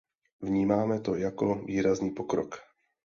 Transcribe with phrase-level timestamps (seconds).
[0.41, 2.55] Vnímáme to jako výrazný pokrok.